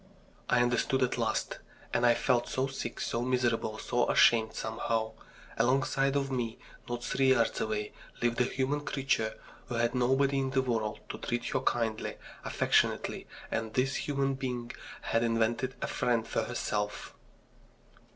[0.49, 1.59] I understood at last.
[1.93, 5.11] And I felt so sick, so miserable, so ashamed, somehow.
[5.57, 6.57] Alongside of me,
[6.89, 9.35] not three yards away, lived a human creature
[9.67, 14.71] who had nobody in the world to treat her kindly, affectionately, and this human being
[15.01, 17.13] had invented a friend for herself!